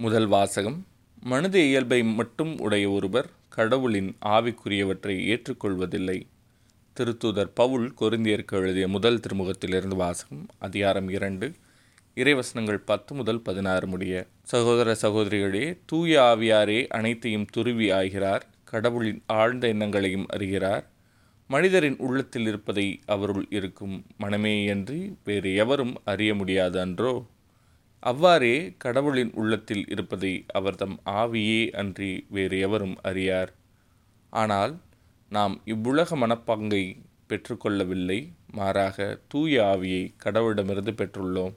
[0.00, 0.86] முதல் வாசகம்.
[1.20, 6.26] மனித இயல்பை மட்டும் உடைய ஒருவர் கடவுளின் ஆவிக்குரியவற்றை ஏற்றுக்கொள்வதில்லை.
[6.96, 11.52] திருத்தூதர் பவுல் கொருந்தியருக்கு எழுதிய முதல் திருமுகத்திலிருந்து வாசகம் அதிகாரம் இரண்டு
[12.14, 20.26] இறைவசனங்கள் பத்து முதல் பதினாறு முடிய சகோதர சகோதரிகளே தூய ஆவியாரே அனைத்தையும் துருவி ஆகிறார் கடவுளின் ஆழ்ந்த எண்ணங்களையும்
[20.28, 20.86] அறிகிறார்.
[21.48, 27.24] மனிதரின் உள்ளத்தில் இருப்பதை அவருள் இருக்கும் மனமேயன்றி வேறு எவரும் அறிய முடியாதன்றோ
[28.02, 33.50] அவ்வாறே கடவுளின் உள்ளத்தில் இருப்பதை அவர்தம் ஆவியே அன்றி வேறு எவரும் அறியார்.
[34.32, 34.74] ஆனால்
[35.32, 36.84] நாம் இவ்வுலக மனப்பங்கை
[37.30, 38.18] பெற்றுக்கொள்ளவில்லை
[38.52, 41.54] மாறாக தூய ஆவியை கடவுளிடமிருந்து பெற்றுள்ளோம்.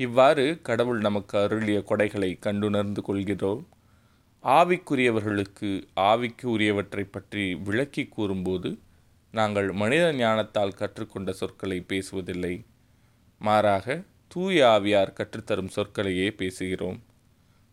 [0.00, 3.62] இவ்வாறு கடவுள் நமக்கு அருளிய கொடைகளை கண்டுணர்ந்து கொள்கிறோம்.
[4.44, 5.70] ஆவிக்குரியவர்களுக்கு
[6.02, 8.70] ஆவிக்கு உரியவற்றை பற்றி விளக்கி கூறும்போது
[9.34, 12.54] நாங்கள் மனித ஞானத்தால் கற்றுக்கொண்ட சொற்களை பேசுவதில்லை.
[13.40, 13.86] மாறாக
[14.28, 16.98] தூய ஆவியார் கற்றுத்தரும் சொற்களையே பேசுகிறோம்.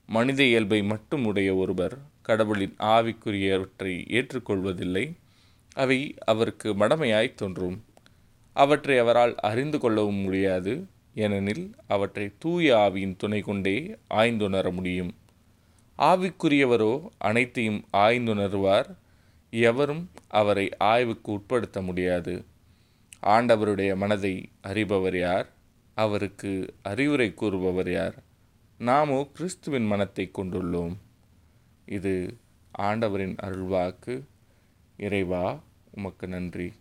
[0.07, 5.13] மனித இயல்பை மட்டும் உடைய ஒருவர் கடவுளின் ஆவிக்குரியவற்றை ஏற்றுக்கொள்வதில்லை.
[5.73, 7.83] அவை அவருக்கு மடமையாய் தோன்றும்.
[8.53, 10.85] அவற்றை அவரால் அறிந்து கொள்ளவும் முடியாது.
[11.15, 15.15] ஏனெனில் அவற்றை தூய ஆவியின் துணை கொண்டே ஆய்ந்துணர முடியும்.
[15.97, 18.95] ஆவிக்குரியவரோ அனைத்தையும் ஆய்ந்துணர்வார்.
[19.49, 22.45] எவரும் அவரை ஆய்வுக்கு உட்படுத்த முடியாது.
[23.23, 25.53] ஆண்டவருடைய மனதை அறிபவர் யார்?
[25.95, 28.23] அவருக்கு அறிவுரை கூறுபவர் யார்?
[28.77, 30.95] நாமோ கிறிஸ்துவின் மனத்தை கொண்டுள்ளோம்.
[31.85, 32.37] இது
[32.71, 34.23] ஆண்டவரின் அருள்வாக்கு.
[34.97, 35.59] இறைவா
[35.91, 36.73] உமக்கு நன்றி.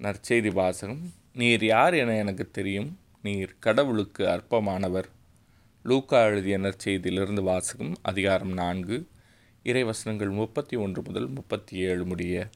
[0.00, 1.12] நற்செய்தி வாசகம்.
[1.34, 2.98] நீர் யார் என எனக்கு தெரியும்.
[3.22, 5.08] நீர் கடவுளுக்கு அற்பமானவர்.
[5.84, 9.08] லூக்கா எழுதிய நற்செய்தியிலிருந்து வாசகம் அதிகாரம் நான்கு
[9.64, 12.48] இறைவசனங்கள் முப்பத்தி ஒன்று முதல் முப்பத்தி ஏழு முடிய.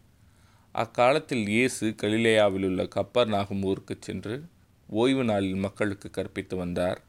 [0.72, 4.44] அக்காலத்தில் இயேசு கலிலேயாவில் உள்ள கப்பர் நாகும் ஊருக்கு சென்று
[4.86, 7.00] ஓய்வு நாளில் மக்களுக்கு கற்பித்து வந்தார்.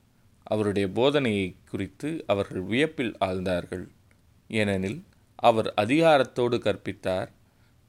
[0.44, 3.88] அவருடைய போதனையை குறித்து அவர்கள் வியப்பில் ஆழ்ந்தார்கள்.
[4.48, 5.04] ஏனெனில்
[5.36, 7.30] அவர் அதிகாரத்தோடு கற்பித்தார்.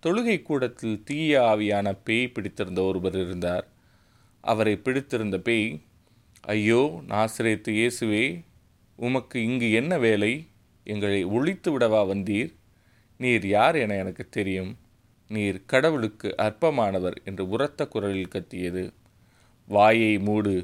[0.02, 3.66] தொழுகை கூடத்தில் தீய ஆவியான பேய் பிடித்திருந்த ஒருவர் இருந்தார்.
[4.40, 5.82] அவரை பிடித்திருந்த பேய்
[6.40, 8.44] ஐயோ நாசிரேத்து இயேசுவே
[8.96, 10.48] உமக்கு இங்கு என்ன வேலை?
[10.84, 12.52] எங்களை ஒழித்து விடவா வந்தீர்?
[13.18, 14.78] நீர் யார் என எனக்கு தெரியும்.
[15.28, 18.92] நீர் கடவுளுக்கு அற்பமானவர் என்று உரத்த குரலில் கத்தியது.
[19.68, 20.54] வாயை மூடு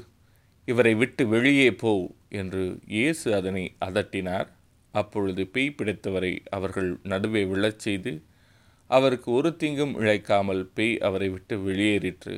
[0.67, 1.93] இவரை விட்டு வெளியே போ
[2.41, 4.49] என்று இயேசு அதனை அதட்டினார்.
[4.93, 8.11] அப்பொழுது பேய் பிடித்தவரை அவர்கள் நடுவே விழச் செய்து
[8.89, 12.35] அவருக்கு ஒரு தீங்கும் இழைக்காமல் பேய் அவரை விட்டு வெளியேறிற்று.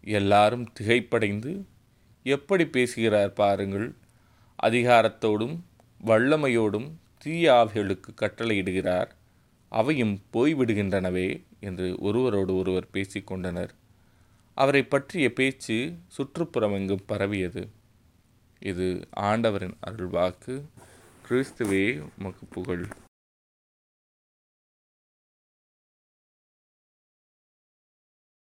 [0.00, 1.52] எல்லாரும் திகைப்படைந்து
[2.26, 3.88] எப்படி பேசுகிறார் பாருங்கள்.
[4.62, 5.56] அதிகாரத்தோடும்
[6.00, 9.10] வல்லமையோடும் தீய ஆவிகளுக்கு கட்டளையிடுகிறார்.
[9.72, 11.28] அவையும் போய்விடுகின்றனவே
[11.60, 13.72] என்று ஒருவரோடு ஒருவர் பேசிக்கொண்டனர்
[14.60, 15.76] அவரை பற்றிய பேச்சு
[16.16, 17.70] சுற்றுப்புறமெங்கும் பரவியது.
[18.58, 20.62] இது ஆண்டவரின் அருள்வாக்கு.
[21.28, 22.88] கிறிஸ்துவே உமக்கு புகழ்.